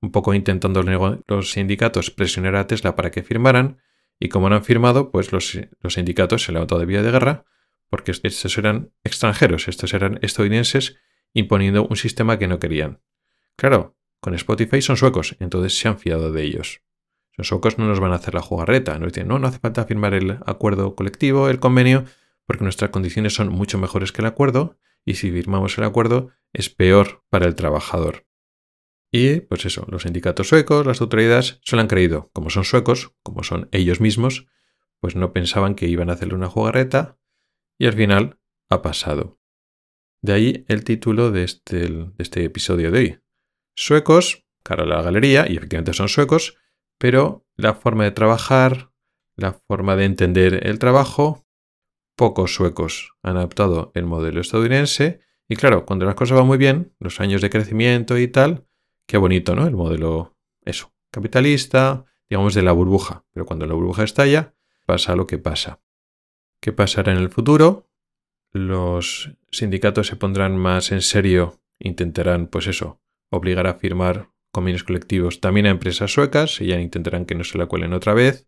un 0.01 0.11
poco 0.11 0.33
intentando 0.33 0.83
los 1.27 1.51
sindicatos 1.51 2.11
presionar 2.11 2.55
a 2.55 2.67
Tesla 2.67 2.95
para 2.95 3.11
que 3.11 3.23
firmaran 3.23 3.77
y 4.19 4.29
como 4.29 4.49
no 4.49 4.55
han 4.55 4.63
firmado, 4.63 5.11
pues 5.11 5.31
los, 5.31 5.59
sindicatos 5.89 6.43
se 6.43 6.51
han 6.51 6.55
levantado 6.55 6.79
de 6.79 6.85
vía 6.85 7.01
de 7.01 7.11
guerra 7.11 7.45
porque 7.89 8.11
estos 8.11 8.57
eran 8.57 8.91
extranjeros, 9.03 9.67
estos 9.67 9.93
eran 9.93 10.19
estadounidenses 10.21 10.97
imponiendo 11.33 11.85
un 11.87 11.95
sistema 11.95 12.39
que 12.39 12.47
no 12.47 12.59
querían. 12.59 13.01
Claro, 13.55 13.97
con 14.19 14.33
Spotify 14.33 14.81
son 14.81 14.97
suecos, 14.97 15.35
entonces 15.39 15.77
se 15.77 15.87
han 15.87 15.99
fiado 15.99 16.31
de 16.31 16.43
ellos. 16.43 16.81
Los 17.37 17.47
suecos 17.47 17.77
no 17.77 17.85
nos 17.85 17.99
van 17.99 18.11
a 18.11 18.15
hacer 18.15 18.33
la 18.33 18.41
jugarreta, 18.41 18.97
nos 18.97 19.11
dicen, 19.11 19.27
no, 19.27 19.39
no 19.39 19.47
hace 19.47 19.59
falta 19.59 19.85
firmar 19.85 20.13
el 20.13 20.39
acuerdo 20.45 20.95
colectivo, 20.95 21.49
el 21.49 21.59
convenio, 21.59 22.05
porque 22.45 22.63
nuestras 22.63 22.91
condiciones 22.91 23.33
son 23.33 23.49
mucho 23.49 23.77
mejores 23.77 24.11
que 24.11 24.21
el 24.21 24.27
acuerdo 24.27 24.77
y 25.03 25.15
si 25.15 25.31
firmamos 25.31 25.77
el 25.77 25.83
acuerdo 25.83 26.31
es 26.53 26.69
peor 26.69 27.23
para 27.29 27.45
el 27.45 27.55
trabajador. 27.55 28.25
Y 29.17 29.39
pues 29.39 29.65
eso, 29.65 29.85
los 29.87 30.03
sindicatos 30.03 30.49
suecos, 30.49 30.85
las 30.85 30.99
autoridades, 30.99 31.61
se 31.63 31.77
lo 31.77 31.81
han 31.81 31.87
creído. 31.87 32.29
Como 32.33 32.49
son 32.49 32.65
suecos, 32.65 33.13
como 33.23 33.43
son 33.43 33.69
ellos 33.71 34.01
mismos, 34.01 34.45
pues 34.99 35.15
no 35.15 35.31
pensaban 35.31 35.75
que 35.75 35.87
iban 35.87 36.09
a 36.09 36.13
hacerle 36.13 36.35
una 36.35 36.49
jugarreta 36.49 37.17
y 37.79 37.85
al 37.85 37.93
final 37.93 38.41
ha 38.69 38.81
pasado. 38.81 39.39
De 40.21 40.33
ahí 40.33 40.65
el 40.67 40.83
título 40.83 41.31
de 41.31 41.45
este, 41.45 41.87
de 41.87 42.11
este 42.17 42.43
episodio 42.43 42.91
de 42.91 42.99
hoy. 42.99 43.19
Suecos, 43.73 44.45
cara 44.63 44.83
a 44.83 44.85
la 44.85 45.01
galería, 45.01 45.49
y 45.49 45.55
efectivamente 45.55 45.93
son 45.93 46.09
suecos, 46.09 46.57
pero 46.97 47.47
la 47.55 47.73
forma 47.73 48.03
de 48.03 48.11
trabajar, 48.11 48.91
la 49.37 49.53
forma 49.53 49.95
de 49.95 50.03
entender 50.03 50.67
el 50.67 50.77
trabajo, 50.77 51.47
pocos 52.17 52.53
suecos 52.53 53.15
han 53.23 53.37
adoptado 53.37 53.93
el 53.95 54.07
modelo 54.07 54.41
estadounidense 54.41 55.21
y 55.47 55.55
claro, 55.55 55.85
cuando 55.85 56.05
las 56.05 56.15
cosas 56.15 56.37
van 56.37 56.47
muy 56.47 56.57
bien, 56.57 56.93
los 56.99 57.21
años 57.21 57.41
de 57.41 57.49
crecimiento 57.49 58.17
y 58.17 58.27
tal, 58.27 58.67
qué 59.05 59.17
bonito, 59.17 59.55
¿no? 59.55 59.67
El 59.67 59.75
modelo, 59.75 60.37
eso, 60.63 60.93
capitalista, 61.11 62.05
digamos 62.29 62.53
de 62.53 62.61
la 62.61 62.71
burbuja, 62.71 63.25
pero 63.31 63.45
cuando 63.45 63.65
la 63.65 63.73
burbuja 63.73 64.03
estalla, 64.03 64.53
pasa 64.85 65.15
lo 65.15 65.27
que 65.27 65.37
pasa. 65.37 65.81
¿Qué 66.59 66.71
pasará 66.71 67.11
en 67.11 67.19
el 67.19 67.29
futuro? 67.29 67.89
Los 68.51 69.31
sindicatos 69.51 70.07
se 70.07 70.15
pondrán 70.15 70.57
más 70.57 70.91
en 70.91 71.01
serio, 71.01 71.59
intentarán, 71.79 72.47
pues 72.47 72.67
eso, 72.67 73.01
obligar 73.29 73.67
a 73.67 73.75
firmar 73.75 74.29
convenios 74.51 74.85
colectivos 74.85 75.41
también 75.41 75.65
a 75.65 75.69
empresas 75.69 76.13
suecas 76.13 76.61
y 76.61 76.67
ya 76.67 76.79
intentarán 76.79 77.25
que 77.25 77.35
no 77.35 77.43
se 77.43 77.57
la 77.57 77.65
cuelen 77.65 77.91
otra 77.91 78.13
vez 78.13 78.47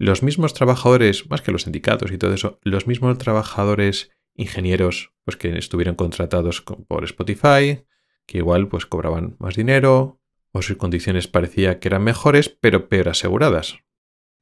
los 0.00 0.22
mismos 0.22 0.54
trabajadores, 0.54 1.28
más 1.28 1.42
que 1.42 1.52
los 1.52 1.64
sindicatos 1.64 2.10
y 2.10 2.16
todo 2.16 2.32
eso, 2.32 2.58
los 2.62 2.86
mismos 2.86 3.18
trabajadores 3.18 4.10
ingenieros 4.34 5.12
pues 5.24 5.36
que 5.36 5.58
estuvieron 5.58 5.94
contratados 5.94 6.62
por 6.62 7.04
Spotify, 7.04 7.84
que 8.30 8.38
igual 8.38 8.68
pues 8.68 8.86
cobraban 8.86 9.34
más 9.40 9.56
dinero 9.56 10.20
o 10.52 10.62
sus 10.62 10.76
condiciones 10.76 11.26
parecía 11.26 11.80
que 11.80 11.88
eran 11.88 12.04
mejores, 12.04 12.48
pero 12.48 12.88
peor 12.88 13.08
aseguradas. 13.08 13.78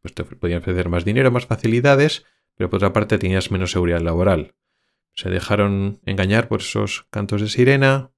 Pues 0.02 0.12
te 0.12 0.24
podían 0.24 0.58
ofrecer 0.58 0.90
más 0.90 1.06
dinero, 1.06 1.30
más 1.30 1.46
facilidades, 1.46 2.26
pero 2.54 2.68
por 2.68 2.76
otra 2.76 2.92
parte 2.92 3.16
tenías 3.16 3.50
menos 3.50 3.70
seguridad 3.70 4.02
laboral. 4.02 4.54
Se 5.14 5.30
dejaron 5.30 6.00
engañar 6.04 6.48
por 6.48 6.60
esos 6.60 7.06
cantos 7.08 7.40
de 7.40 7.48
sirena, 7.48 8.10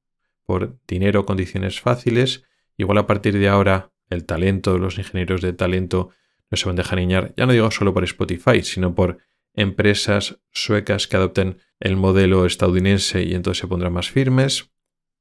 por 0.45 0.77
dinero, 0.89 1.25
condiciones 1.25 1.81
fáciles. 1.81 2.43
Igual 2.77 2.99
a 2.99 3.07
partir 3.07 3.39
de 3.39 3.49
ahora 3.49 3.93
el 4.09 4.25
talento, 4.25 4.77
los 4.77 4.99
ingenieros 4.99 5.41
de 5.41 5.53
talento 5.53 6.11
no 6.50 6.57
se 6.57 6.67
van 6.67 6.75
a 6.81 6.83
dejar 6.83 6.99
niñar, 6.99 7.33
ya 7.37 7.47
no 7.47 7.53
digo 7.53 7.71
solo 7.71 7.95
por 7.95 8.03
Spotify, 8.03 8.62
sino 8.65 8.97
por 8.97 9.19
empresas 9.55 10.41
suecas 10.50 11.07
que 11.07 11.17
adopten 11.17 11.59
el 11.79 11.97
modelo 11.97 12.45
estadounidense 12.45 13.23
y 13.23 13.35
entonces 13.35 13.61
se 13.61 13.69
pondrán 13.69 13.93
más 13.93 14.11
firmes. 14.11 14.73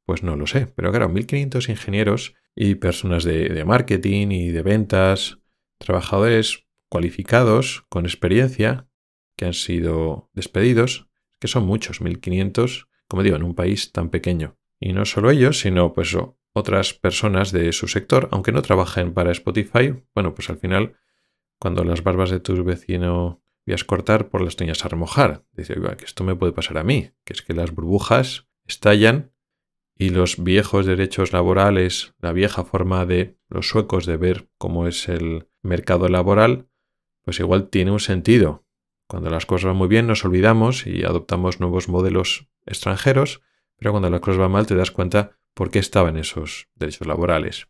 Pues 0.10 0.24
no 0.24 0.36
lo 0.36 0.48
sé, 0.48 0.66
pero 0.66 0.90
claro, 0.90 1.08
1.500 1.08 1.70
ingenieros 1.70 2.34
y 2.56 2.74
personas 2.74 3.24
de, 3.24 3.64
marketing 3.64 4.32
y 4.32 4.50
de 4.50 4.64
ventas, 4.64 5.38
trabajadores 5.78 6.66
cualificados, 6.90 7.86
con 7.90 8.08
experiencia, 8.08 8.88
que 9.38 9.46
han 9.46 9.54
sido 9.54 10.32
despedidos, 10.34 11.12
que 11.38 11.48
son 11.48 11.68
muchos, 11.68 12.02
1.500, 12.02 12.88
como 13.08 13.22
digo, 13.22 13.36
en 13.36 13.44
un 13.44 13.54
país 13.54 13.92
tan 13.92 14.10
pequeño. 14.10 14.58
Y 14.80 14.94
no 14.94 15.06
solo 15.06 15.30
ellos, 15.30 15.60
sino 15.60 15.94
pues 15.94 16.18
otras 16.54 16.96
personas 16.96 17.52
de 17.52 17.72
su 17.72 17.88
sector, 17.88 18.30
aunque 18.32 18.52
no 18.52 18.64
trabajen 18.64 19.14
para 19.14 19.32
Spotify, 19.32 19.94
bueno, 20.16 20.34
pues 20.34 20.50
al 20.50 20.58
final 20.58 20.96
cuando 21.60 21.84
las 21.84 22.02
barbas 22.02 22.32
de 22.32 22.40
tu 22.40 22.64
vecino 22.64 23.44
vías 23.64 23.84
cortar, 23.84 24.30
por 24.30 24.42
las 24.42 24.56
tenías 24.56 24.84
a 24.84 24.88
remojar. 24.88 25.46
Dice, 25.52 25.76
que 25.76 26.06
esto 26.06 26.24
me 26.24 26.36
puede 26.36 26.52
pasar 26.52 26.80
a 26.80 26.84
mí, 26.84 27.12
que 27.26 27.34
es 27.34 27.44
que 27.44 27.54
las 27.54 27.76
burbujas 27.76 28.48
estallan 28.66 29.34
y 30.02 30.10
los 30.10 30.42
viejos 30.42 30.86
derechos 30.86 31.34
laborales, 31.34 32.16
la 32.22 32.32
vieja 32.32 32.64
forma 32.64 33.06
de 33.06 33.36
los 33.50 33.68
suecos 33.68 34.06
de 34.06 34.16
ver 34.16 34.48
cómo 34.58 34.88
es 34.88 35.10
el 35.10 35.50
mercado 35.62 36.08
laboral, 36.08 36.70
pues 37.24 37.42
igual 37.42 37.68
tiene 37.68 37.92
un 37.92 38.00
sentido. 38.00 38.66
Cuando 39.08 39.30
las 39.30 39.46
cosas 39.46 39.66
van 39.66 39.76
muy 39.76 39.90
bien 39.90 40.08
nos 40.08 40.24
olvidamos 40.24 40.88
y 40.88 41.04
adoptamos 41.04 41.60
nuevos 41.60 41.90
modelos 41.90 42.48
extranjeros, 42.66 43.42
pero 43.78 43.92
cuando 43.92 44.10
las 44.10 44.22
cosas 44.22 44.40
van 44.40 44.52
mal 44.52 44.68
te 44.68 44.76
das 44.76 44.92
cuenta 44.92 45.38
por 45.54 45.70
qué 45.70 45.80
estaban 45.80 46.16
esos 46.16 46.70
derechos 46.76 47.06
laborales. 47.06 47.68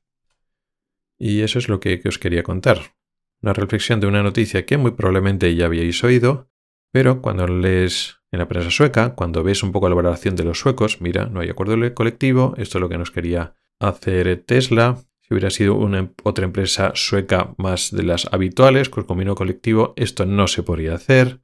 Y 1.17 1.41
eso 1.41 1.57
es 1.57 1.67
lo 1.67 1.79
que, 1.79 1.99
os 2.05 2.19
quería 2.19 2.43
contar. 2.43 2.95
Una 3.41 3.53
reflexión 3.53 3.99
de 3.99 4.07
una 4.07 4.21
noticia 4.21 4.67
que 4.67 4.77
muy 4.77 4.91
probablemente 4.91 5.55
ya 5.55 5.65
habíais 5.65 6.03
oído, 6.03 6.48
pero 6.91 7.21
cuando 7.21 7.47
lees 7.47 8.19
en 8.31 8.39
la 8.39 8.47
prensa 8.47 8.71
sueca, 8.71 9.15
cuando 9.15 9.43
ves 9.43 9.63
un 9.63 9.71
poco 9.71 9.89
la 9.89 9.95
valoración 9.95 10.35
de 10.35 10.43
los 10.43 10.59
suecos, 10.59 11.01
mira, 11.01 11.25
no 11.25 11.39
hay 11.39 11.49
acuerdo 11.49 11.75
colectivo, 11.93 12.53
esto 12.57 12.77
es 12.77 12.81
lo 12.81 12.89
que 12.89 12.97
nos 12.97 13.11
quería 13.11 13.55
hacer 13.79 14.43
Tesla. 14.45 14.97
Si 15.21 15.33
hubiera 15.33 15.49
sido 15.49 15.75
una, 15.75 16.11
otra 16.23 16.45
empresa 16.45 16.91
sueca 16.95 17.53
más 17.57 17.91
de 17.91 18.03
las 18.03 18.27
habituales, 18.31 18.89
con 18.89 19.03
convenio 19.03 19.35
colectivo, 19.35 19.93
esto 19.95 20.25
no 20.25 20.47
se 20.47 20.63
podría 20.63 20.95
hacer. 20.95 21.41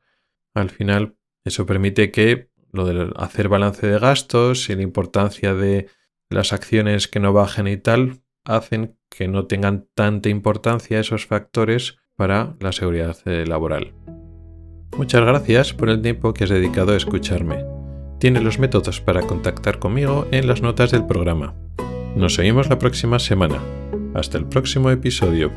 Al 0.54 0.70
final, 0.70 1.18
eso 1.44 1.66
permite 1.66 2.12
que 2.12 2.50
lo 2.72 2.86
de 2.86 3.12
hacer 3.16 3.48
balance 3.48 3.88
de 3.88 4.00
gastos 4.00 4.70
y 4.70 4.76
la 4.76 4.82
importancia 4.82 5.54
de 5.54 5.88
las 6.30 6.54
acciones 6.54 7.08
que 7.08 7.20
no 7.20 7.34
bajen 7.34 7.68
y 7.68 7.78
tal, 7.78 8.22
hacen 8.44 8.98
que 9.10 9.28
no 9.28 9.48
tengan 9.48 9.88
tanta 9.94 10.30
importancia 10.30 11.00
esos 11.00 11.26
factores 11.26 11.98
para 12.16 12.56
la 12.60 12.72
seguridad 12.72 13.18
eh, 13.26 13.46
laboral. 13.46 13.94
Muchas 14.98 15.26
gracias 15.26 15.74
por 15.74 15.90
el 15.90 16.02
tiempo 16.02 16.34
que 16.34 16.46
has 16.46 16.50
dedicado 16.50 16.94
a 16.94 16.98
escucharme. 16.98 17.66
Tiene 18.18 18.40
los 18.40 18.60
métodos 18.60 19.02
para 19.02 19.24
contactar 19.24 19.78
conmigo 19.78 20.26
en 20.32 20.48
las 20.48 20.62
notas 20.62 20.92
del 20.92 21.06
programa. 21.06 21.54
Nos 22.16 22.36
seguimos 22.36 22.70
la 22.70 22.80
próxima 22.80 23.20
semana. 23.20 23.60
Hasta 24.14 24.38
el 24.38 24.46
próximo 24.46 24.90
episodio. 24.90 25.52